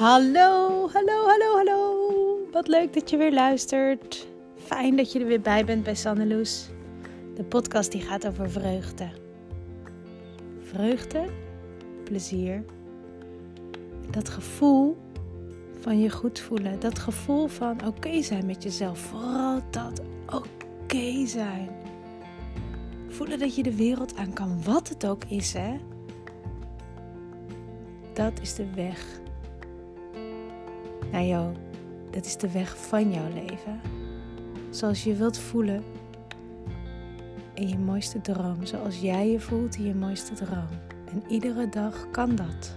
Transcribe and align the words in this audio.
Hallo, 0.00 0.88
hallo, 0.92 1.26
hallo, 1.26 1.56
hallo. 1.56 2.48
Wat 2.52 2.68
leuk 2.68 2.92
dat 2.92 3.10
je 3.10 3.16
weer 3.16 3.32
luistert. 3.32 4.26
Fijn 4.56 4.96
dat 4.96 5.12
je 5.12 5.20
er 5.20 5.26
weer 5.26 5.40
bij 5.40 5.64
bent 5.64 5.82
bij 5.82 5.94
Sanneloes. 5.94 6.68
De 7.34 7.44
podcast 7.44 7.92
die 7.92 8.00
gaat 8.00 8.26
over 8.26 8.50
vreugde. 8.50 9.08
Vreugde, 10.60 11.24
plezier. 12.04 12.64
Dat 14.10 14.28
gevoel 14.28 14.96
van 15.80 16.00
je 16.00 16.10
goed 16.10 16.38
voelen. 16.38 16.80
Dat 16.80 16.98
gevoel 16.98 17.46
van 17.46 17.86
oké 17.86 18.22
zijn 18.22 18.46
met 18.46 18.62
jezelf. 18.62 18.98
Vooral 18.98 19.60
dat 19.70 20.02
oké 20.26 21.26
zijn. 21.26 21.68
Voelen 23.08 23.38
dat 23.38 23.54
je 23.54 23.62
de 23.62 23.76
wereld 23.76 24.16
aan 24.16 24.32
kan, 24.32 24.62
wat 24.64 24.88
het 24.88 25.06
ook 25.06 25.24
is, 25.24 25.52
hè? 25.52 25.80
Dat 28.12 28.40
is 28.40 28.54
de 28.54 28.66
weg 28.74 29.19
naar 31.12 31.24
jou. 31.24 31.54
Dat 32.10 32.24
is 32.24 32.36
de 32.36 32.50
weg 32.50 32.76
van 32.76 33.12
jouw 33.12 33.28
leven. 33.32 33.80
Zoals 34.70 35.04
je 35.04 35.14
wilt 35.14 35.38
voelen 35.38 35.82
in 37.54 37.68
je 37.68 37.78
mooiste 37.78 38.20
droom. 38.20 38.66
Zoals 38.66 39.00
jij 39.00 39.30
je 39.30 39.40
voelt 39.40 39.76
in 39.76 39.86
je 39.86 39.94
mooiste 39.94 40.34
droom. 40.34 40.68
En 41.06 41.22
iedere 41.28 41.68
dag 41.68 42.10
kan 42.10 42.36
dat. 42.36 42.74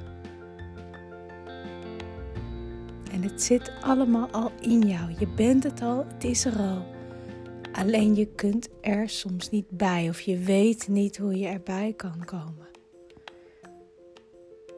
En 3.11 3.21
het 3.21 3.43
zit 3.43 3.71
allemaal 3.81 4.29
al 4.29 4.51
in 4.61 4.81
jou. 4.81 5.13
Je 5.19 5.27
bent 5.27 5.63
het 5.63 5.81
al, 5.81 6.05
het 6.13 6.23
is 6.23 6.45
er 6.45 6.57
al. 6.57 6.85
Alleen 7.71 8.15
je 8.15 8.25
kunt 8.25 8.69
er 8.81 9.09
soms 9.09 9.49
niet 9.49 9.69
bij 9.69 10.09
of 10.09 10.21
je 10.21 10.37
weet 10.37 10.87
niet 10.87 11.17
hoe 11.17 11.37
je 11.37 11.47
erbij 11.47 11.93
kan 11.95 12.25
komen. 12.25 12.67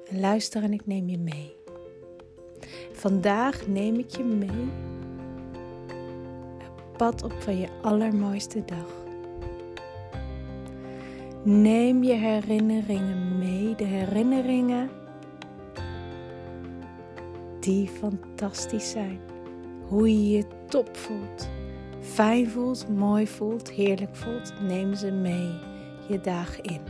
En 0.09 0.19
luister 0.19 0.63
en 0.63 0.73
ik 0.73 0.85
neem 0.85 1.09
je 1.09 1.17
mee. 1.17 1.55
Vandaag 2.91 3.68
neem 3.68 3.96
ik 3.96 4.10
je 4.10 4.24
mee 4.24 4.70
het 6.58 6.98
pad 6.98 7.24
op 7.24 7.34
van 7.40 7.58
je 7.58 7.68
allermooiste 7.82 8.66
dag. 8.66 9.04
Neem 11.43 12.04
je 12.04 12.13
herinneringen 12.13 13.38
mee, 13.38 13.76
de 13.76 13.84
herinneringen 13.84 14.90
die 17.60 17.88
fantastisch 17.88 18.91
zijn. 18.91 19.20
Hoe 19.88 20.10
je 20.10 20.38
je 20.38 20.46
top 20.68 20.98
voelt, 20.98 21.49
fijn 21.99 22.49
voelt, 22.49 22.90
mooi 22.90 23.27
voelt, 23.27 23.71
heerlijk 23.71 24.16
voelt. 24.16 24.54
Neem 24.62 24.96
ze 24.96 25.12
mee 25.12 25.49
je 26.08 26.21
dagen 26.21 26.63
in. 26.63 26.82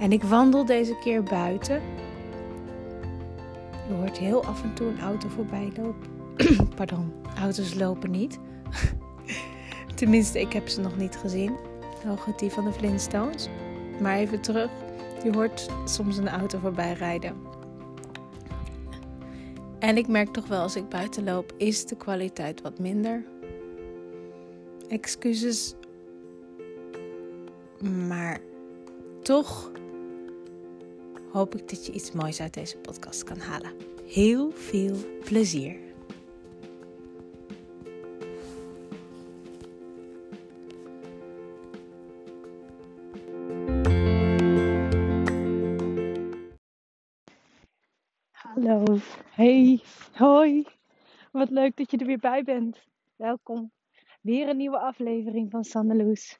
En 0.00 0.12
ik 0.12 0.22
wandel 0.22 0.64
deze 0.64 0.98
keer 0.98 1.22
buiten 1.22 1.82
je 3.92 3.98
hoort 3.98 4.18
heel 4.18 4.44
af 4.44 4.62
en 4.62 4.74
toe 4.74 4.86
een 4.86 5.00
auto 5.00 5.28
voorbij 5.28 5.72
lopen. 5.76 6.10
Pardon, 6.76 7.12
auto's 7.38 7.74
lopen 7.74 8.10
niet. 8.10 8.38
Tenminste, 9.94 10.40
ik 10.40 10.52
heb 10.52 10.68
ze 10.68 10.80
nog 10.80 10.96
niet 10.96 11.16
gezien. 11.16 11.56
Hoogte 12.06 12.32
die 12.36 12.50
van 12.50 12.64
de 12.64 12.72
Flintstones. 12.72 13.48
Maar 14.00 14.16
even 14.16 14.40
terug. 14.40 14.70
Je 15.24 15.32
hoort 15.32 15.68
soms 15.84 16.16
een 16.16 16.28
auto 16.28 16.58
voorbij 16.58 16.92
rijden. 16.92 17.36
En 19.78 19.96
ik 19.96 20.08
merk 20.08 20.28
toch 20.28 20.46
wel 20.46 20.60
als 20.60 20.76
ik 20.76 20.88
buiten 20.88 21.24
loop, 21.24 21.52
is 21.56 21.86
de 21.86 21.96
kwaliteit 21.96 22.60
wat 22.62 22.78
minder. 22.78 23.24
Excuses. 24.88 25.74
Maar 28.08 28.38
toch 29.22 29.70
hoop 31.32 31.54
ik 31.54 31.68
dat 31.68 31.86
je 31.86 31.92
iets 31.92 32.12
moois 32.12 32.40
uit 32.40 32.54
deze 32.54 32.78
podcast 32.78 33.24
kan 33.24 33.38
halen. 33.38 33.76
Heel 34.06 34.50
veel 34.50 34.96
plezier. 35.24 35.80
Hallo, 48.30 48.98
hey, 49.30 49.80
hoi. 50.12 50.66
Wat 51.30 51.50
leuk 51.50 51.76
dat 51.76 51.90
je 51.90 51.96
er 51.96 52.06
weer 52.06 52.18
bij 52.18 52.42
bent. 52.42 52.86
Welkom. 53.16 53.72
Weer 54.20 54.48
een 54.48 54.56
nieuwe 54.56 54.78
aflevering 54.78 55.50
van 55.50 55.64
Sandeloes. 55.64 56.38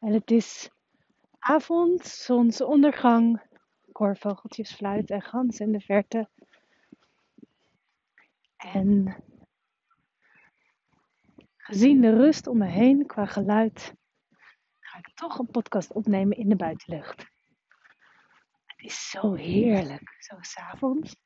En 0.00 0.12
het 0.12 0.30
is 0.30 0.70
avond, 1.40 2.06
zonsondergang, 2.06 3.42
koorvogeltjes 3.92 4.74
fluiten 4.74 5.16
en 5.16 5.22
ganzen 5.22 5.66
in 5.66 5.72
de 5.72 5.80
verte. 5.80 6.28
En 8.56 9.16
gezien 11.56 12.00
de 12.00 12.14
rust 12.16 12.46
om 12.46 12.58
me 12.58 12.66
heen 12.66 13.06
qua 13.06 13.26
geluid, 13.26 13.94
ga 14.80 14.98
ik 14.98 15.14
toch 15.14 15.38
een 15.38 15.50
podcast 15.50 15.92
opnemen 15.92 16.36
in 16.36 16.48
de 16.48 16.56
buitenlucht. 16.56 17.18
Het 18.64 18.84
is 18.84 19.10
zo 19.10 19.34
heerlijk, 19.34 20.16
zo 20.18 20.36
s'avonds. 20.40 21.16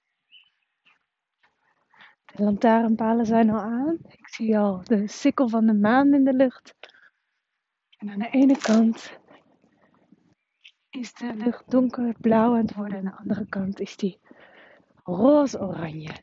De 2.25 2.43
lantaarnpalen 2.43 3.27
zijn 3.27 3.51
al 3.51 3.61
aan. 3.61 3.99
Ik 4.03 4.29
zie 4.29 4.59
al 4.59 4.85
de 4.85 5.09
sikkel 5.09 5.49
van 5.49 5.67
de 5.67 5.75
maan 5.75 6.15
in 6.15 6.25
de 6.25 6.35
lucht. 6.35 6.75
En 7.99 8.11
aan 8.11 8.19
de 8.19 8.31
ene 8.31 8.59
kant 8.59 9.23
is 10.95 11.15
de 11.15 11.35
lucht 11.35 11.71
donkerblauw 11.71 12.53
aan 12.53 12.67
het 12.67 12.75
worden. 12.75 12.99
En 12.99 13.07
aan 13.07 13.13
de 13.13 13.19
andere 13.19 13.47
kant 13.47 13.81
is 13.81 13.97
die 13.97 14.21
roze-oranje. 15.03 16.23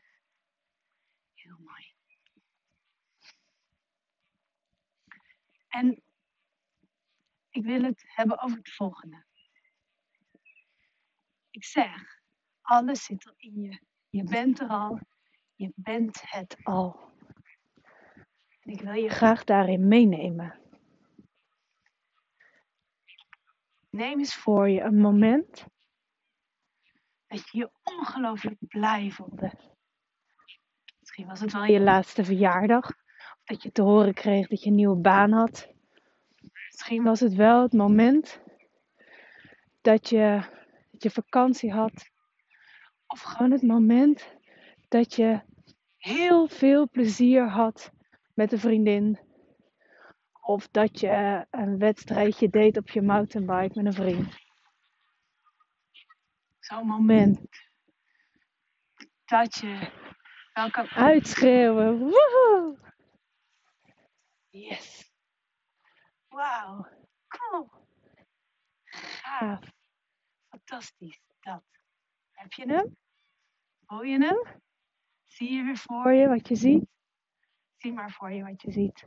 Heel 1.34 1.58
mooi. 1.58 1.94
En 5.68 6.02
ik 7.50 7.64
wil 7.64 7.82
het 7.82 8.04
hebben 8.06 8.42
over 8.42 8.56
het 8.56 8.74
volgende. 8.74 9.24
Ik 11.50 11.64
zeg, 11.64 12.20
alles 12.60 13.04
zit 13.04 13.26
al 13.26 13.34
in 13.36 13.60
je. 13.60 13.80
Je 14.08 14.24
bent 14.24 14.60
er 14.60 14.68
al. 14.68 15.00
Je 15.54 15.72
bent 15.74 16.30
het 16.30 16.56
al. 16.62 17.10
En 18.60 18.72
ik 18.72 18.80
wil 18.80 18.94
je 18.94 19.08
graag 19.08 19.44
daarin 19.44 19.88
meenemen. 19.88 20.61
Neem 23.92 24.18
eens 24.18 24.34
voor 24.34 24.68
je 24.68 24.80
een 24.80 24.98
moment 24.98 25.66
dat 27.26 27.48
je 27.50 27.58
je 27.58 27.70
ongelooflijk 27.82 28.58
blij 28.68 29.10
voelde. 29.10 29.52
Misschien 30.98 31.26
was 31.26 31.40
het 31.40 31.52
wel 31.52 31.64
je 31.64 31.80
laatste 31.80 32.24
verjaardag. 32.24 32.88
Of 32.88 33.42
dat 33.44 33.62
je 33.62 33.72
te 33.72 33.82
horen 33.82 34.14
kreeg 34.14 34.48
dat 34.48 34.62
je 34.62 34.70
een 34.70 34.76
nieuwe 34.76 35.00
baan 35.00 35.32
had. 35.32 35.68
Misschien 36.70 37.02
was 37.02 37.20
het 37.20 37.34
wel 37.34 37.62
het 37.62 37.72
moment 37.72 38.40
dat 39.80 40.08
je, 40.08 40.42
dat 40.90 41.02
je 41.02 41.10
vakantie 41.10 41.72
had. 41.72 42.10
Of 43.06 43.20
gewoon 43.20 43.50
het 43.50 43.62
moment 43.62 44.36
dat 44.88 45.14
je 45.14 45.40
heel 45.96 46.48
veel 46.48 46.88
plezier 46.88 47.48
had 47.48 47.92
met 48.34 48.52
een 48.52 48.58
vriendin 48.58 49.18
of 50.44 50.68
dat 50.68 51.00
je 51.00 51.46
een 51.50 51.78
wedstrijdje 51.78 52.48
deed 52.48 52.76
op 52.76 52.88
je 52.90 53.02
mountainbike 53.02 53.82
met 53.82 53.86
een 53.86 53.92
vriend. 53.92 54.40
Zo'n 56.58 56.86
moment 56.86 57.40
dat 59.24 59.54
je 59.54 59.90
wel 60.52 60.70
kan 60.70 60.88
uitschreeuwen. 60.88 61.98
Woehoe! 61.98 62.78
Yes. 64.48 65.12
Wauw. 66.28 66.86
Cool. 67.28 67.70
Gaaf. 68.84 69.60
Fantastisch. 70.48 71.20
Dat. 71.40 71.62
Heb 72.32 72.52
je 72.52 72.72
hem? 72.72 72.96
Voel 73.86 74.02
je 74.02 74.18
hem? 74.18 74.60
Zie 75.24 75.52
je 75.52 75.62
weer 75.62 75.76
voor 75.76 76.12
je 76.12 76.28
wat 76.28 76.48
je 76.48 76.54
ziet? 76.54 76.84
Zie 77.76 77.92
maar 77.92 78.10
voor 78.10 78.32
je 78.32 78.42
wat 78.42 78.62
je 78.62 78.72
ziet. 78.72 79.06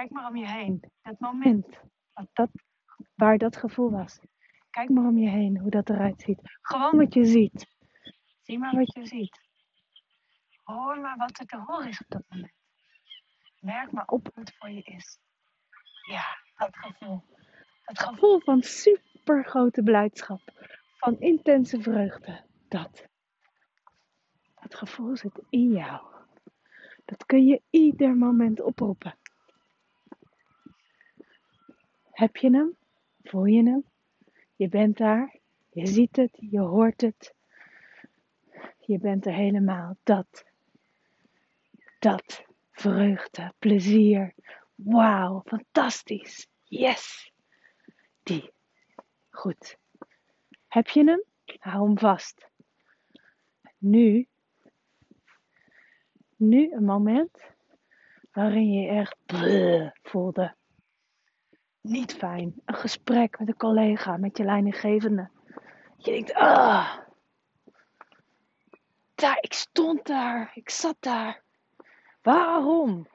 Kijk 0.00 0.12
maar 0.12 0.28
om 0.28 0.36
je 0.36 0.48
heen. 0.48 0.80
Dat 1.02 1.18
moment. 1.18 1.80
Dat, 2.32 2.50
waar 3.14 3.38
dat 3.38 3.56
gevoel 3.56 3.90
was. 3.90 4.18
Kijk 4.70 4.88
maar 4.88 5.04
om 5.04 5.18
je 5.18 5.28
heen 5.28 5.58
hoe 5.58 5.70
dat 5.70 5.90
eruit 5.90 6.20
ziet. 6.20 6.40
Gewoon 6.60 6.96
wat 6.96 7.14
je 7.14 7.24
ziet. 7.24 7.66
Zie 8.42 8.58
maar 8.58 8.74
wat 8.76 8.94
je 8.94 9.06
ziet. 9.06 9.40
Hoor 10.62 11.00
maar 11.00 11.16
wat 11.16 11.38
er 11.38 11.46
te 11.46 11.56
horen 11.56 11.88
is 11.88 12.00
op 12.00 12.08
dat 12.08 12.22
moment. 12.28 12.52
Merk 13.60 13.92
maar 13.92 14.06
op 14.06 14.30
hoe 14.34 14.44
het 14.44 14.56
voor 14.58 14.70
je 14.70 14.82
is. 14.82 15.18
Ja, 16.10 16.24
dat 16.56 16.76
gevoel. 16.76 17.22
Dat 17.84 17.98
gevoel 17.98 18.40
van 18.40 18.62
super 18.62 19.44
grote 19.44 19.82
blijdschap. 19.82 20.40
Van 20.96 21.18
intense 21.18 21.82
vreugde. 21.82 22.44
Dat. 22.68 23.06
Dat 24.60 24.74
gevoel 24.74 25.16
zit 25.16 25.42
in 25.48 25.68
jou. 25.68 26.06
Dat 27.04 27.26
kun 27.26 27.46
je 27.46 27.62
ieder 27.70 28.16
moment 28.16 28.60
oproepen. 28.60 29.19
Heb 32.20 32.36
je 32.36 32.50
hem? 32.50 32.76
Voel 33.22 33.44
je 33.44 33.62
hem? 33.62 33.84
Je 34.56 34.68
bent 34.68 34.96
daar, 34.96 35.38
je 35.70 35.86
ziet 35.86 36.16
het, 36.16 36.38
je 36.40 36.60
hoort 36.60 37.00
het. 37.00 37.34
Je 38.78 38.98
bent 38.98 39.26
er 39.26 39.32
helemaal. 39.32 39.96
Dat. 40.02 40.44
Dat. 41.98 42.44
Vreugde, 42.70 43.52
plezier. 43.58 44.34
Wauw, 44.74 45.42
fantastisch. 45.46 46.48
Yes. 46.64 47.32
Die. 48.22 48.50
Goed. 49.30 49.78
Heb 50.68 50.88
je 50.88 51.04
hem? 51.04 51.24
Hou 51.58 51.86
hem 51.86 51.98
vast. 51.98 52.48
Nu. 53.78 54.28
Nu 56.36 56.72
een 56.72 56.84
moment 56.84 57.44
waarin 58.32 58.72
je 58.72 58.88
echt 58.88 59.16
voelde. 60.02 60.58
Niet 61.90 62.14
fijn. 62.14 62.54
Een 62.64 62.74
gesprek 62.74 63.38
met 63.38 63.48
een 63.48 63.56
collega, 63.56 64.16
met 64.16 64.36
je 64.36 64.44
leidinggevende. 64.44 65.30
Je 65.96 66.10
denkt, 66.10 66.34
ah. 66.34 66.96
Daar, 69.14 69.38
ik 69.40 69.52
stond 69.52 70.06
daar. 70.06 70.50
Ik 70.54 70.70
zat 70.70 70.96
daar. 71.00 71.42
Waarom? 72.22 73.08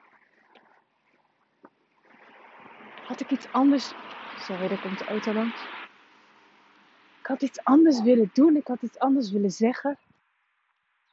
Had 3.06 3.20
ik 3.20 3.30
iets 3.30 3.52
anders. 3.52 3.92
Sorry, 4.38 4.70
er 4.70 4.80
komt 4.80 4.98
de 4.98 5.04
auto 5.04 5.32
langs. 5.32 5.62
Ik 7.20 7.26
had 7.26 7.42
iets 7.42 7.64
anders 7.64 8.02
willen 8.02 8.30
doen. 8.32 8.56
Ik 8.56 8.66
had 8.66 8.82
iets 8.82 8.98
anders 8.98 9.30
willen 9.30 9.50
zeggen. 9.50 9.98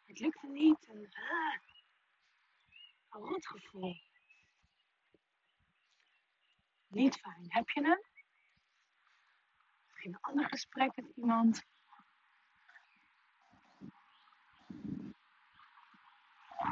Het 0.06 0.20
lukte 0.20 0.48
niet. 0.48 0.90
Ah, 0.90 1.56
een 3.10 3.30
rotgevoel. 3.30 3.96
Niet 6.94 7.18
fijn. 7.18 7.46
Heb 7.48 7.70
je 7.70 7.82
hem? 7.82 8.02
Misschien 9.88 10.14
een 10.14 10.22
ander 10.22 10.48
gesprek 10.48 10.96
met 10.96 11.12
iemand. 11.16 11.64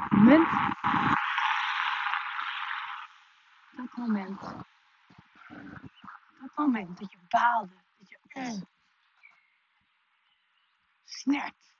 Moment. 0.08 0.48
Dat 3.76 3.96
moment. 3.96 4.40
Dat 6.40 6.50
moment 6.54 6.98
dat 6.98 7.12
je 7.12 7.18
baalde. 7.28 7.74
Dat 7.98 8.08
je 8.08 8.18
mm, 8.32 8.66
snert. 11.04 11.74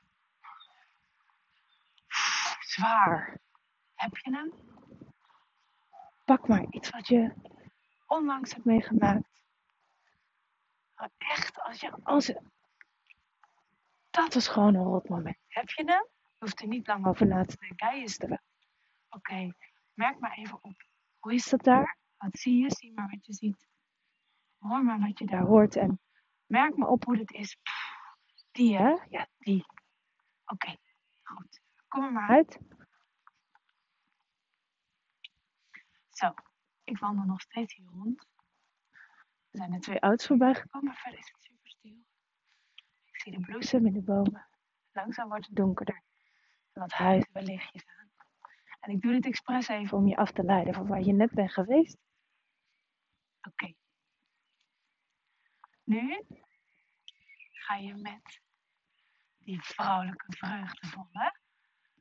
Zwaar. 2.60 3.38
Heb 3.94 4.16
je 4.16 4.30
hem? 4.30 4.52
Pak 6.24 6.48
maar 6.48 6.66
iets 6.70 6.90
wat 6.90 7.08
je 7.08 7.34
onlangs 8.16 8.52
hebt 8.52 8.64
meegemaakt. 8.64 9.28
echt, 11.18 11.60
als 11.60 11.80
je, 11.80 11.92
als 12.02 12.32
dat 14.10 14.34
was 14.34 14.48
gewoon 14.48 14.74
een 14.74 14.84
rot 14.84 15.08
moment. 15.08 15.36
Heb 15.48 15.68
je 15.68 15.84
hem? 15.84 16.06
Je 16.08 16.38
hoeft 16.38 16.60
er 16.60 16.66
niet 16.66 16.86
lang 16.86 17.06
over 17.06 17.26
na 17.26 17.44
te 17.44 17.56
denken. 17.56 17.86
Hij 17.86 18.02
is 18.02 18.20
er. 18.20 18.42
Oké, 19.08 19.54
merk 19.94 20.18
maar 20.18 20.32
even 20.32 20.58
op. 20.62 20.84
Hoe 21.18 21.34
is 21.34 21.48
dat 21.48 21.62
daar? 21.62 21.98
Wat 22.16 22.38
zie 22.38 22.62
je? 22.62 22.70
Zie 22.70 22.92
maar 22.92 23.10
wat 23.10 23.26
je 23.26 23.32
ziet. 23.32 23.66
Hoor 24.58 24.84
maar 24.84 25.00
wat 25.00 25.18
je 25.18 25.26
daar 25.26 25.42
hoort. 25.44 25.76
En 25.76 26.00
merk 26.46 26.76
maar 26.76 26.88
op 26.88 27.04
hoe 27.04 27.18
het 27.18 27.30
is. 27.30 27.56
Die 28.50 28.76
hè? 28.76 28.96
Ja, 29.08 29.28
die. 29.38 29.64
Oké, 30.44 30.76
goed. 31.22 31.60
Kom 31.88 32.04
er 32.04 32.12
maar 32.12 32.28
uit. 32.28 32.58
Zo, 36.10 36.34
ik 36.92 36.98
wandel 36.98 37.24
nog 37.24 37.40
steeds 37.40 37.74
hier 37.74 37.90
rond. 37.90 38.26
Er 39.50 39.58
zijn 39.58 39.72
er 39.72 39.80
twee 39.80 40.00
auto's 40.00 40.26
voorbij 40.26 40.54
gekomen, 40.54 40.88
maar 40.88 40.96
verder 40.96 41.18
is 41.20 41.30
het 41.32 41.42
super 41.42 41.70
stil. 41.70 42.04
Ik 43.04 43.20
zie 43.20 43.32
de 43.32 43.40
bloesem 43.40 43.86
in 43.86 43.92
de 43.92 44.02
bomen. 44.02 44.46
Langzaam 44.92 45.28
wordt 45.28 45.46
het 45.46 45.56
donkerder. 45.56 46.02
En 46.72 46.80
wat 46.80 46.92
huizen 46.92 47.32
waar 47.32 47.42
lichtjes 47.42 47.86
aan. 47.86 48.10
En 48.80 48.90
ik 48.90 49.00
doe 49.00 49.12
dit 49.12 49.26
expres 49.26 49.68
even 49.68 49.98
om 49.98 50.06
je 50.06 50.16
af 50.16 50.32
te 50.32 50.42
leiden 50.42 50.74
van 50.74 50.86
waar 50.86 51.02
je 51.02 51.12
net 51.12 51.30
bent 51.30 51.52
geweest. 51.52 51.96
Oké. 53.48 53.74
Nu 55.84 56.22
ga 57.52 57.74
je 57.74 57.94
met 57.94 58.40
die 59.38 59.62
vrouwelijke 59.62 60.32
vreugdevolle, 60.36 61.38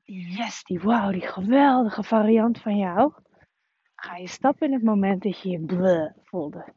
die 0.03 0.29
yes, 0.29 0.63
die 0.63 0.79
wow, 0.79 1.11
die 1.11 1.27
geweldige 1.27 2.03
variant 2.03 2.61
van 2.61 2.77
jou 2.77 3.13
ga 4.01 4.15
je 4.15 4.27
stappen 4.27 4.67
in 4.67 4.73
het 4.73 4.83
moment 4.83 5.23
dat 5.23 5.41
je 5.41 5.49
je 5.49 5.59
bleh 5.59 6.13
voelde. 6.23 6.73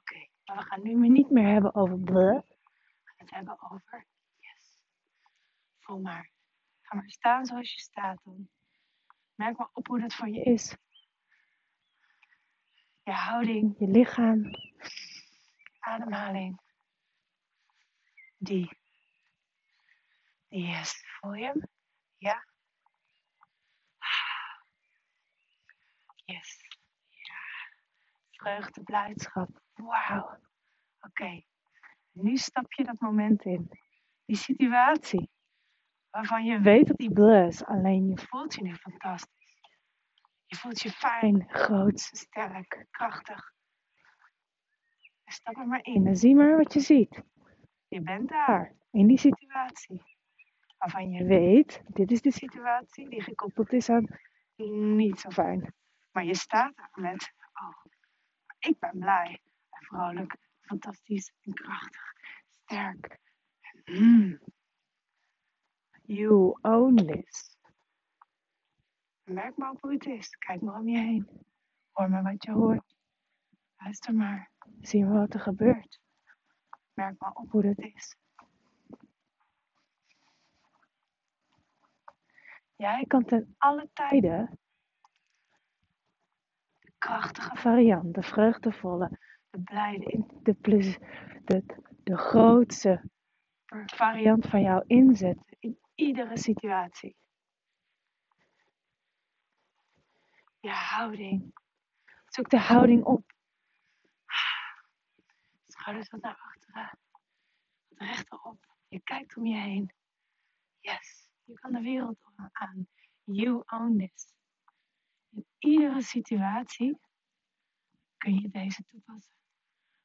Oké, 0.00 0.26
maar 0.44 0.56
we 0.56 0.62
gaan 0.62 0.82
nu 0.82 1.08
niet 1.08 1.30
meer 1.30 1.52
hebben 1.52 1.74
over 1.74 1.98
bleh. 2.00 2.40
We 2.40 3.02
gaan 3.04 3.16
het 3.16 3.30
hebben 3.30 3.70
over 3.70 4.06
yes. 4.38 4.80
Voel 5.78 6.00
maar. 6.00 6.30
Ga 6.82 6.96
maar 6.96 7.10
staan 7.10 7.46
zoals 7.46 7.72
je 7.72 7.80
staat 7.80 8.20
dan. 8.24 8.48
Merk 9.34 9.56
maar 9.56 9.68
op 9.72 9.86
hoe 9.86 10.00
dat 10.00 10.14
voor 10.14 10.28
je 10.28 10.42
is. 10.42 10.76
Je 13.02 13.12
houding, 13.12 13.74
je 13.78 13.86
lichaam, 13.86 14.50
ademhaling. 15.78 16.60
Die. 18.38 18.78
Die 20.48 20.66
yes. 20.66 21.04
Voel 21.20 21.34
je 21.34 21.44
hem? 21.44 21.68
Ja. 22.16 22.51
Ja. 26.32 26.40
Vreugde, 28.30 28.82
blijdschap. 28.82 29.60
Wauw. 29.74 30.38
Oké. 31.00 31.42
Nu 32.12 32.36
stap 32.36 32.72
je 32.72 32.84
dat 32.84 33.00
moment 33.00 33.44
in. 33.44 33.70
Die 34.24 34.36
situatie. 34.36 35.30
Waarvan 36.10 36.44
je 36.44 36.60
weet 36.60 36.86
dat 36.86 36.96
die 36.96 37.12
blus. 37.12 37.64
Alleen 37.64 38.08
je 38.08 38.18
voelt 38.18 38.54
je 38.54 38.62
nu 38.62 38.74
fantastisch. 38.74 39.40
Je 40.46 40.56
voelt 40.56 40.80
je 40.80 40.90
fijn, 40.90 41.44
groot, 41.48 42.00
sterk, 42.00 42.86
krachtig. 42.90 43.52
Stap 45.24 45.56
er 45.56 45.66
maar 45.66 45.84
in 45.84 46.06
en 46.06 46.16
zie 46.16 46.34
maar 46.34 46.56
wat 46.56 46.72
je 46.72 46.80
ziet. 46.80 47.22
Je 47.88 48.00
bent 48.00 48.28
daar, 48.28 48.74
in 48.90 49.06
die 49.06 49.18
situatie. 49.18 50.02
Waarvan 50.78 51.10
je 51.10 51.24
weet, 51.24 51.82
dit 51.86 52.10
is 52.10 52.20
de 52.20 52.32
situatie 52.32 53.08
die 53.08 53.22
gekoppeld 53.22 53.72
is 53.72 53.88
aan 53.88 54.06
niet 54.96 55.20
zo 55.20 55.30
fijn. 55.30 55.74
Maar 56.12 56.24
je 56.24 56.34
staat 56.34 56.76
daar 56.76 56.90
met, 56.92 57.32
oh, 57.52 57.84
ik 58.58 58.78
ben 58.78 58.98
blij 58.98 59.40
en 59.70 59.84
vrolijk, 59.84 60.36
fantastisch 60.60 61.32
en 61.40 61.54
krachtig, 61.54 62.12
sterk. 62.64 63.18
Mm. 63.84 64.40
You 66.02 66.58
own 66.62 66.94
this. 66.94 67.56
Merk 69.22 69.56
maar 69.56 69.70
op 69.70 69.80
hoe 69.80 69.92
het 69.92 70.06
is. 70.06 70.36
Kijk 70.36 70.60
maar 70.60 70.74
om 70.74 70.88
je 70.88 70.98
heen. 70.98 71.28
Hoor 71.92 72.10
maar 72.10 72.22
wat 72.22 72.44
je 72.44 72.52
hoort. 72.52 72.94
Luister 73.76 74.14
maar. 74.14 74.50
Zie 74.80 75.04
maar 75.04 75.18
wat 75.18 75.34
er 75.34 75.40
gebeurt. 75.40 76.00
Merk 76.94 77.20
maar 77.20 77.32
op 77.32 77.50
hoe 77.50 77.66
het 77.66 77.78
is. 77.78 78.16
Jij 82.76 83.04
kan 83.06 83.24
ten 83.24 83.54
alle 83.58 83.90
tijden 83.92 84.58
krachtige 87.02 87.56
variant, 87.56 88.14
de 88.14 88.22
vreugdevolle, 88.22 89.18
de 89.50 89.60
blijde, 89.60 90.24
de, 90.42 90.56
de, 91.44 91.64
de 92.02 92.16
grootste 92.16 93.10
variant 93.86 94.46
van 94.46 94.62
jou 94.62 94.84
inzetten 94.86 95.56
in 95.58 95.78
iedere 95.94 96.38
situatie. 96.38 97.16
Je 100.60 100.70
houding. 100.70 101.54
Zoek 102.26 102.48
de 102.50 102.58
houding 102.58 103.04
op. 103.04 103.32
Schouders 105.66 106.08
wat 106.08 106.20
naar 106.20 106.36
achteren. 106.36 106.98
Wat 107.88 107.98
rechterop. 107.98 108.76
Je 108.88 109.00
kijkt 109.00 109.36
om 109.36 109.46
je 109.46 109.56
heen. 109.56 109.94
Yes, 110.80 111.28
je 111.44 111.54
kan 111.54 111.72
de 111.72 111.80
wereld 111.80 112.18
aan. 112.52 112.86
You 113.24 113.62
own 113.66 113.98
this. 113.98 114.32
In 115.32 115.46
iedere 115.58 116.02
situatie 116.02 116.98
kun 118.16 118.34
je 118.34 118.48
deze 118.50 118.84
toepassen. 118.86 119.36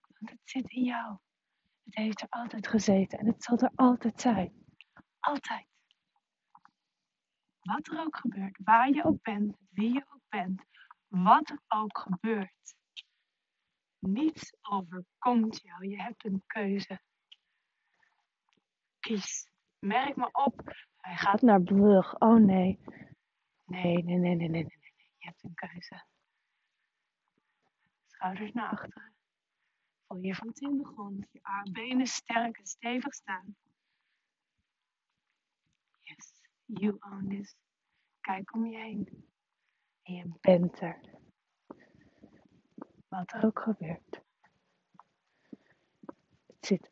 Want 0.07 0.29
het 0.31 0.39
zit 0.43 0.72
in 0.72 0.84
jou. 0.84 1.17
Het 1.84 1.96
heeft 1.96 2.22
er 2.22 2.29
altijd 2.29 2.67
gezeten 2.67 3.19
en 3.19 3.25
het 3.27 3.43
zal 3.43 3.57
er 3.57 3.72
altijd 3.75 4.22
zijn. 4.22 4.65
Altijd. 5.19 5.67
Wat 7.60 7.88
er 7.88 8.00
ook 8.00 8.17
gebeurt, 8.17 8.60
waar 8.63 8.89
je 8.89 9.03
ook 9.03 9.22
bent, 9.22 9.57
wie 9.69 9.93
je 9.93 10.05
ook 10.13 10.24
bent, 10.29 10.63
wat 11.07 11.50
er 11.50 11.62
ook 11.67 11.98
gebeurt. 11.98 12.75
Niets 14.00 14.53
overkomt 14.62 15.62
jou. 15.62 15.88
Je 15.88 16.01
hebt 16.01 16.25
een 16.25 16.43
keuze. 16.46 17.01
Kies. 19.00 19.50
Merk 19.79 20.15
me 20.15 20.29
op. 20.31 20.62
Hij 20.98 21.15
gaat 21.15 21.41
naar 21.41 21.62
brug. 21.62 22.19
Oh 22.19 22.39
nee. 22.39 22.79
Nee, 23.65 24.03
nee, 24.03 24.17
nee, 24.17 24.36
nee, 24.36 24.50
nee, 24.50 24.76
je 25.27 25.34
hebt 25.34 25.43
een 25.43 25.69
keuze. 25.69 26.03
Schouders 28.05 28.51
naar 28.51 28.69
achteren. 28.69 29.13
Voel 30.07 30.22
je 30.22 30.36
voeten 30.36 30.69
in 30.69 30.77
de 30.77 30.86
grond. 30.86 31.27
Je 31.31 31.39
armbenen 31.41 32.07
sterk 32.07 32.57
en 32.57 32.65
stevig 32.65 33.13
staan. 33.13 33.55
Yes. 36.01 36.41
You 36.65 36.98
own 37.00 37.27
this. 37.27 37.55
Kijk 38.19 38.53
om 38.53 38.65
je 38.65 38.77
heen. 38.77 39.29
En 40.03 40.13
je 40.13 40.31
bent 40.41 40.81
er. 40.81 41.00
Wat 43.07 43.34
er 43.34 43.46
ook 43.46 43.60
gebeurt. 43.60 44.22
Het 46.46 46.65
zit 46.65 46.91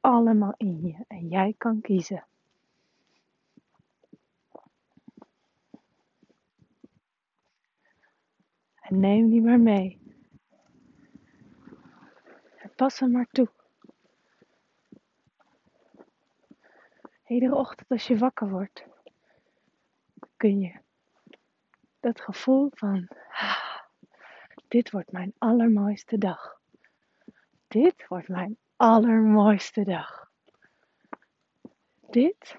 allemaal 0.00 0.54
in 0.56 0.80
je 0.80 1.04
en 1.06 1.28
jij 1.28 1.54
kan 1.58 1.80
kiezen. 1.80 2.29
Neem 8.90 9.30
die 9.30 9.42
maar 9.42 9.60
mee. 9.60 9.98
En 12.56 12.72
pas 12.76 12.98
hem 12.98 13.10
maar 13.10 13.28
toe. 13.30 13.48
Iedere 17.26 17.54
ochtend 17.54 17.90
als 17.90 18.06
je 18.06 18.18
wakker 18.18 18.50
wordt, 18.50 18.84
kun 20.36 20.60
je 20.60 20.80
dat 22.00 22.20
gevoel 22.20 22.70
van, 22.74 23.08
ah, 23.30 23.80
dit 24.68 24.90
wordt 24.90 25.12
mijn 25.12 25.32
allermooiste 25.38 26.18
dag. 26.18 26.60
Dit 27.68 28.06
wordt 28.08 28.28
mijn 28.28 28.58
allermooiste 28.76 29.84
dag. 29.84 30.30
Dit, 32.10 32.56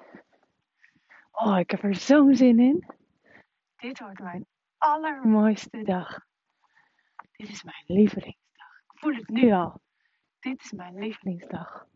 oh, 1.32 1.60
ik 1.60 1.72
heb 1.72 1.84
er 1.84 1.96
zo'n 1.96 2.36
zin 2.36 2.60
in. 2.60 2.86
Dit 3.76 4.00
wordt 4.00 4.20
mijn 4.20 4.46
allermooiste 4.82 5.84
dag. 5.84 6.20
Dit 7.32 7.50
is 7.50 7.64
mijn 7.64 7.84
lievelingsdag. 7.86 8.82
Ik 8.94 9.00
voel 9.00 9.16
het 9.16 9.30
nu 9.30 9.52
al. 9.52 9.82
Dit 10.40 10.64
is 10.64 10.72
mijn 10.72 11.00
lievelingsdag. 11.00 11.88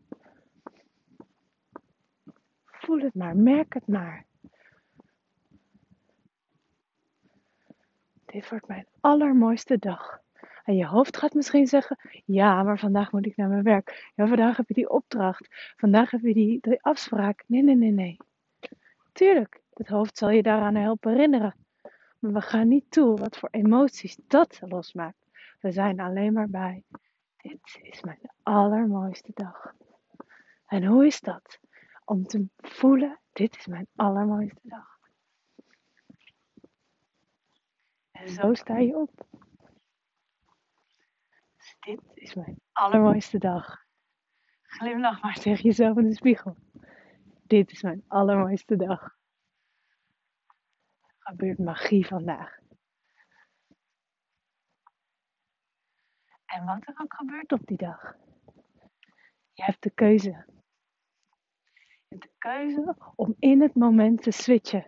Voel 2.64 2.98
het 2.98 3.14
maar, 3.14 3.36
merk 3.36 3.74
het 3.74 3.86
maar. 3.86 4.26
Dit 8.24 8.48
wordt 8.48 8.68
mijn 8.68 8.86
allermooiste 9.00 9.78
dag. 9.78 10.20
En 10.64 10.76
je 10.76 10.86
hoofd 10.86 11.16
gaat 11.16 11.34
misschien 11.34 11.66
zeggen: 11.66 11.98
Ja, 12.24 12.62
maar 12.62 12.78
vandaag 12.78 13.12
moet 13.12 13.26
ik 13.26 13.36
naar 13.36 13.48
mijn 13.48 13.62
werk. 13.62 14.12
Ja, 14.14 14.26
vandaag 14.26 14.56
heb 14.56 14.68
je 14.68 14.74
die 14.74 14.90
opdracht. 14.90 15.74
Vandaag 15.76 16.10
heb 16.10 16.20
je 16.20 16.34
die, 16.34 16.58
die 16.60 16.82
afspraak. 16.82 17.44
Nee, 17.46 17.62
nee, 17.62 17.76
nee, 17.76 17.92
nee. 17.92 18.16
Tuurlijk, 19.12 19.60
het 19.72 19.88
hoofd 19.88 20.16
zal 20.16 20.30
je 20.30 20.42
daaraan 20.42 20.74
helpen 20.74 21.12
herinneren. 21.12 21.65
We 22.32 22.40
gaan 22.40 22.68
niet 22.68 22.90
toe 22.90 23.16
wat 23.16 23.38
voor 23.38 23.48
emoties 23.50 24.18
dat 24.26 24.60
losmaakt. 24.60 25.26
We 25.60 25.72
zijn 25.72 26.00
alleen 26.00 26.32
maar 26.32 26.48
bij. 26.48 26.84
Dit 27.36 27.78
is 27.82 28.02
mijn 28.02 28.30
allermooiste 28.42 29.30
dag. 29.34 29.74
En 30.66 30.84
hoe 30.84 31.06
is 31.06 31.20
dat? 31.20 31.58
Om 32.04 32.24
te 32.24 32.46
voelen, 32.56 33.20
dit 33.32 33.56
is 33.56 33.66
mijn 33.66 33.86
allermooiste 33.96 34.60
dag. 34.62 34.98
En 38.10 38.28
zo 38.28 38.54
sta 38.54 38.78
je 38.78 38.96
op. 38.96 39.26
Dus 41.56 41.76
dit 41.80 42.00
is 42.14 42.34
mijn 42.34 42.60
allermooiste 42.72 43.38
dag. 43.38 43.84
Glimlach 44.62 45.22
maar 45.22 45.34
tegen 45.34 45.64
jezelf 45.64 45.96
in 45.96 46.08
de 46.08 46.14
spiegel. 46.14 46.56
Dit 47.42 47.70
is 47.70 47.82
mijn 47.82 48.04
allermooiste 48.06 48.76
dag. 48.76 49.15
Gebeurt 51.26 51.58
magie 51.58 52.06
vandaag. 52.06 52.58
En 56.44 56.64
wat 56.64 56.86
er 56.86 56.94
ook 57.02 57.14
gebeurt 57.14 57.52
op 57.52 57.66
die 57.66 57.76
dag. 57.76 58.16
Je 59.52 59.62
hebt 59.62 59.82
de 59.82 59.90
keuze. 59.90 60.44
Je 61.78 62.06
hebt 62.08 62.22
de 62.22 62.32
keuze 62.38 62.96
om 63.14 63.34
in 63.38 63.60
het 63.60 63.74
moment 63.74 64.22
te 64.22 64.30
switchen. 64.30 64.86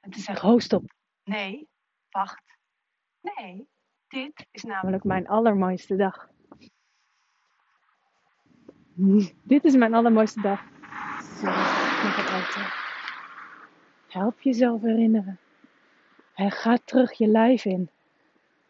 En 0.00 0.10
te 0.10 0.20
zeggen, 0.20 0.48
ho 0.48 0.58
stop. 0.58 0.92
Nee, 1.24 1.68
wacht. 2.10 2.58
Nee, 3.20 3.68
dit 4.08 4.46
is 4.50 4.62
namelijk 4.62 5.04
mijn 5.04 5.28
allermooiste 5.28 5.96
dag. 5.96 6.28
Dit 9.52 9.64
is 9.64 9.76
mijn 9.76 9.94
allermooiste 9.94 10.40
dag. 10.40 10.60
Zo, 11.40 11.46
auto. 11.46 12.60
Help 14.08 14.40
jezelf 14.40 14.82
herinneren. 14.82 15.40
En 16.34 16.50
ga 16.50 16.78
terug 16.84 17.12
je 17.12 17.26
lijf 17.26 17.64
in. 17.64 17.90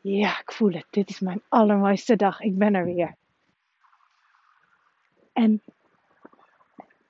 Ja, 0.00 0.40
ik 0.40 0.52
voel 0.52 0.72
het. 0.72 0.86
Dit 0.90 1.08
is 1.10 1.20
mijn 1.20 1.42
allermooiste 1.48 2.16
dag. 2.16 2.40
Ik 2.40 2.58
ben 2.58 2.74
er 2.74 2.84
weer. 2.84 3.16
En 5.32 5.62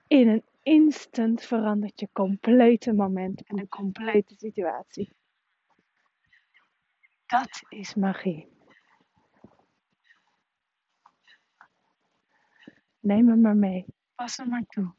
in 0.07 0.29
een 0.29 0.45
instant 0.63 1.43
verandert 1.43 2.01
je 2.01 2.09
complete 2.13 2.93
moment 2.93 3.43
en 3.43 3.59
een 3.59 3.69
complete 3.69 4.35
situatie. 4.37 5.13
Dat 7.27 7.63
is 7.69 7.95
magie. 7.95 8.51
Neem 13.01 13.29
hem 13.29 13.41
maar 13.41 13.57
mee. 13.57 13.87
Pas 14.15 14.37
hem 14.37 14.49
maar 14.49 14.67
toe. 14.67 14.93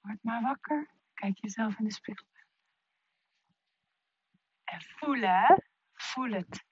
Word 0.00 0.18
maar 0.22 0.42
wakker. 0.42 0.90
Kijk 1.14 1.38
jezelf 1.38 1.78
in 1.78 1.84
de 1.84 1.92
spiegel. 1.92 2.26
En 4.72 4.80
voelen, 4.80 5.62
voel 5.94 6.30
het. 6.30 6.64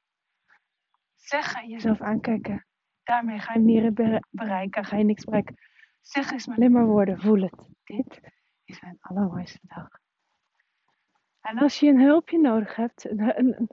Zeg 1.14 1.62
jezelf 1.66 2.00
aankijken. 2.00 2.66
Daarmee 3.02 3.38
ga 3.38 3.52
je 3.52 3.58
niet 3.58 3.94
bereiken, 4.30 4.84
ga 4.84 4.96
je 4.96 5.04
niks 5.04 5.24
bereiken. 5.24 5.54
Zeg 6.00 6.30
eens 6.30 6.46
maar 6.46 6.56
alleen 6.56 6.72
maar 6.72 6.86
woorden, 6.86 7.20
voel 7.20 7.42
het. 7.42 7.68
Dit 7.84 8.20
is 8.64 8.80
mijn 8.80 8.96
allermooiste 9.00 9.60
dag. 9.62 9.88
En 11.40 11.58
als 11.58 11.80
je 11.80 11.88
een 11.88 12.00
hulpje 12.00 12.38
nodig 12.38 12.76
hebt, 12.76 13.10
een, 13.10 13.68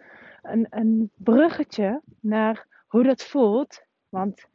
een, 0.69 1.11
bruggetje 1.15 2.01
naar 2.21 2.83
hoe 2.87 3.03
dat 3.03 3.23
voelt. 3.23 3.85
Want 4.09 4.47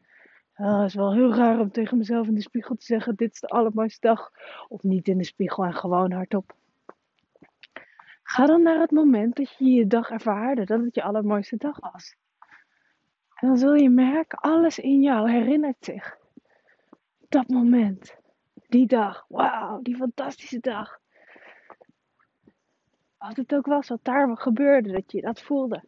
uh, 0.57 0.79
het 0.79 0.88
is 0.88 0.95
wel 0.95 1.12
heel 1.12 1.35
raar 1.35 1.61
om 1.61 1.71
tegen 1.71 1.99
mezelf 1.99 2.26
in 2.26 2.35
de 2.35 2.41
spiegel 2.41 2.75
te 2.75 2.85
zeggen: 2.85 3.14
Dit 3.14 3.33
is 3.33 3.41
de 3.41 3.49
allermooiste 3.49 4.07
dag. 4.07 4.31
Of 4.69 4.83
niet 4.83 5.09
in 5.09 5.19
de 5.19 5.25
spiegel 5.25 5.64
en 5.64 5.75
gewoon 5.75 6.12
hardop. 6.12 6.55
Ga 8.23 8.47
dan 8.47 8.62
naar 8.62 8.81
het 8.81 8.91
moment 8.91 9.37
dat 9.37 9.55
je 9.59 9.71
je 9.71 9.87
dag 9.87 10.11
ervaarde 10.11 10.64
dat 10.64 10.81
het 10.81 10.95
je 10.95 11.02
allermooiste 11.02 11.57
dag 11.57 11.79
was. 11.93 12.17
En 13.35 13.49
dan 13.49 13.57
zul 13.59 13.75
je 13.75 13.91
merken, 13.91 14.38
alles 14.38 14.79
in 14.79 15.00
jou 15.00 15.31
herinnert 15.31 15.85
zich. 15.85 16.17
Dat 17.29 17.49
moment, 17.49 18.17
die 18.69 18.87
dag, 18.87 19.25
wauw, 19.29 19.83
die 19.83 19.97
fantastische 19.97 20.61
dag. 20.61 21.00
Wat 23.19 23.37
het 23.37 23.55
ook 23.55 23.67
was, 23.67 23.88
wat 23.88 24.05
daar 24.05 24.37
gebeurde, 24.37 24.93
dat 24.93 25.12
je 25.12 25.21
dat 25.21 25.43
voelde. 25.43 25.85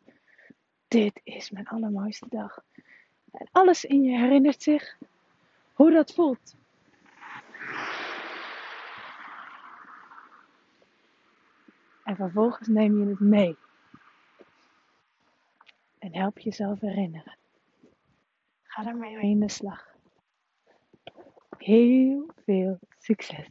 Dit 0.89 1.21
is 1.25 1.51
mijn 1.51 1.69
allermooiste 1.69 2.27
dag. 2.29 2.59
En 3.31 3.49
alles 3.53 3.85
in 3.85 4.03
je 4.03 4.19
herinnert 4.19 4.63
zich 4.63 4.99
hoe 5.73 5.91
dat 5.91 6.15
voelt. 6.15 6.57
En 12.05 12.17
vervolgens 12.17 12.69
neem 12.69 12.99
je 12.99 13.07
het 13.07 13.21
mee. 13.21 13.57
En 15.99 16.15
help 16.15 16.39
jezelf 16.39 16.81
herinneren. 16.81 17.37
Ga 18.63 18.83
daarmee 18.83 19.17
mee 19.17 19.31
in 19.31 19.41
de 19.41 19.49
slag. 19.49 19.93
Heel 21.59 22.31
veel 22.45 22.79
succes! 22.99 23.49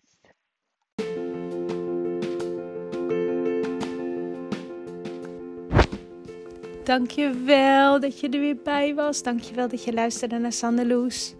Dankjewel 6.83 7.99
dat 7.99 8.19
je 8.19 8.29
er 8.29 8.39
weer 8.39 8.61
bij 8.63 8.95
was. 8.95 9.23
Dankjewel 9.23 9.67
dat 9.67 9.83
je 9.83 9.93
luisterde 9.93 10.37
naar 10.37 10.51
Sandeloes. 10.51 11.35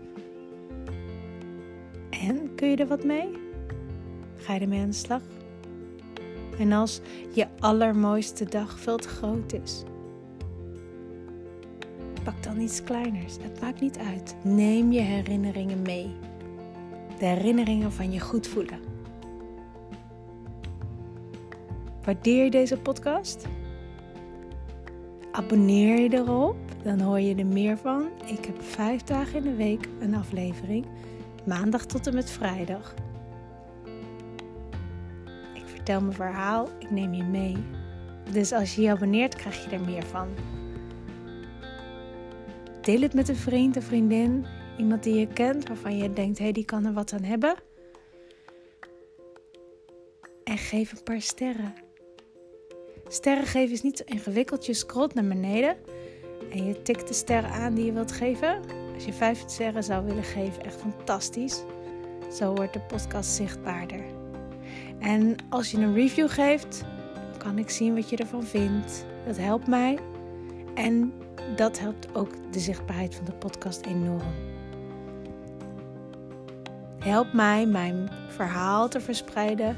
En 2.10 2.56
kun 2.56 2.70
je 2.70 2.76
er 2.76 2.88
wat 2.88 3.04
mee? 3.04 3.30
Ga 4.38 4.54
je 4.54 4.60
ermee 4.60 4.82
aan 4.82 4.90
de 4.90 4.94
slag? 4.94 5.22
En 6.60 6.72
als 6.72 7.02
je 7.34 7.48
allermooiste 7.60 8.46
dag 8.46 8.80
veel 8.80 8.98
te 8.98 9.08
groot 9.08 9.54
is, 9.54 9.84
pak 12.24 12.44
dan 12.44 12.60
iets 12.60 12.84
kleiners. 12.84 13.38
Het 13.42 13.62
maakt 13.62 13.82
niet 13.82 13.98
uit. 13.98 14.36
Neem 14.44 14.92
je 14.92 15.02
herinneringen 15.02 15.82
mee. 15.82 16.12
De 17.20 17.26
herinneringen 17.26 17.92
van 17.92 18.12
je 18.12 18.20
goed 18.20 18.48
voelen. 18.48 18.80
Waardeer 22.04 22.44
je 22.44 22.52
deze 22.52 22.78
podcast? 22.78 23.48
Abonneer 25.32 26.00
je 26.00 26.14
erop, 26.14 26.58
dan 26.84 27.00
hoor 27.00 27.20
je 27.20 27.36
er 27.36 27.46
meer 27.46 27.78
van. 27.78 28.08
Ik 28.26 28.46
heb 28.46 28.62
vijf 28.62 29.02
dagen 29.02 29.36
in 29.36 29.44
de 29.44 29.56
week 29.56 29.88
een 30.00 30.16
aflevering, 30.16 30.86
maandag 31.46 31.86
tot 31.86 32.08
en 32.08 32.14
met 32.14 32.30
vrijdag. 32.30 32.94
Vertel 35.84 36.02
mijn 36.02 36.16
verhaal, 36.16 36.70
ik 36.80 36.92
neem 36.92 37.14
je 37.14 37.24
mee. 37.24 37.58
Dus 38.32 38.52
als 38.52 38.76
je 38.76 38.82
je 38.82 38.90
abonneert, 38.90 39.36
krijg 39.36 39.64
je 39.64 39.70
er 39.70 39.82
meer 39.82 40.04
van. 40.04 40.28
Deel 42.82 43.02
het 43.02 43.14
met 43.14 43.30
een 43.30 43.36
vriend 43.36 43.78
of 43.78 43.84
vriendin, 43.84 44.46
iemand 44.78 45.04
die 45.04 45.20
je 45.20 45.28
kent, 45.28 45.68
waarvan 45.68 45.98
je 45.98 46.14
denkt, 46.14 46.38
hé, 46.38 46.44
hey, 46.44 46.54
die 46.54 46.66
kan 46.66 46.86
er 46.86 46.94
wat 46.94 47.14
aan 47.14 47.24
hebben. 47.24 47.56
En 50.44 50.58
geef 50.58 50.92
een 50.92 51.04
paar 51.04 51.22
sterren. 51.22 51.74
Sterren 53.08 53.46
geven 53.46 53.74
is 53.74 53.82
niet 53.82 53.98
zo 53.98 54.04
ingewikkeld. 54.06 54.66
Je 54.66 54.74
scrolt 54.74 55.14
naar 55.14 55.28
beneden 55.28 55.76
en 56.52 56.66
je 56.66 56.82
tikt 56.82 57.08
de 57.08 57.14
sterren 57.14 57.52
aan 57.52 57.74
die 57.74 57.86
je 57.86 57.94
wilt 57.94 58.12
geven. 58.12 58.62
Als 58.94 59.06
je 59.06 59.14
vijf 59.14 59.44
sterren 59.46 59.84
zou 59.84 60.06
willen 60.06 60.24
geven, 60.24 60.64
echt 60.64 60.80
fantastisch. 60.80 61.64
Zo 62.34 62.54
wordt 62.54 62.74
de 62.74 62.82
podcast 62.82 63.30
zichtbaarder. 63.30 64.23
En 65.04 65.36
als 65.50 65.72
je 65.72 65.78
een 65.78 65.94
review 65.94 66.30
geeft, 66.30 66.84
kan 67.38 67.58
ik 67.58 67.70
zien 67.70 67.96
wat 67.96 68.10
je 68.10 68.18
ervan 68.18 68.44
vindt. 68.44 69.06
Dat 69.26 69.38
helpt 69.38 69.68
mij. 69.68 70.00
En 70.74 71.14
dat 71.56 71.80
helpt 71.80 72.16
ook 72.16 72.32
de 72.52 72.60
zichtbaarheid 72.60 73.16
van 73.16 73.26
de 73.26 73.34
podcast 73.34 73.86
enorm. 73.86 74.34
Help 77.00 77.34
mij 77.34 77.66
mijn 77.66 78.10
verhaal 78.28 78.90
te 78.90 79.00
verspreiden. 79.00 79.78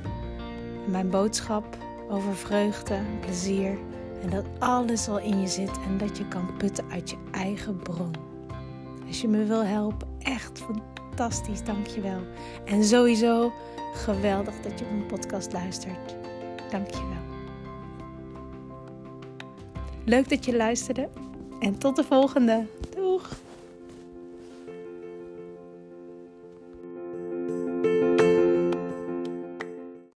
Mijn 0.88 1.10
boodschap 1.10 1.78
over 2.10 2.36
vreugde 2.36 3.00
plezier. 3.20 3.78
En 4.22 4.30
dat 4.30 4.46
alles 4.60 5.08
al 5.08 5.20
in 5.20 5.42
je 5.42 5.48
zit 5.48 5.80
en 5.88 5.98
dat 5.98 6.18
je 6.18 6.28
kan 6.28 6.58
putten 6.58 6.86
uit 6.92 7.10
je 7.10 7.18
eigen 7.32 7.78
bron. 7.78 8.12
Als 9.08 9.22
je 9.22 9.28
me 9.28 9.44
wil 9.44 9.64
helpen, 9.64 10.08
echt 10.20 10.66
fantastisch, 11.16 11.64
dankjewel. 11.64 12.20
En 12.66 12.84
sowieso 12.84 13.54
geweldig 13.94 14.62
dat 14.62 14.80
je 14.80 14.86
op 14.86 14.92
mijn 14.92 15.06
podcast 15.06 15.54
luistert. 15.54 16.16
Dankjewel. 16.70 17.24
Leuk 20.06 20.30
dat 20.30 20.46
je 20.46 20.56
luisterde 20.56 21.10
en 21.60 21.78
tot 21.78 21.96
de 21.96 22.04
volgende. 22.04 22.66
Doeg! 22.96 23.30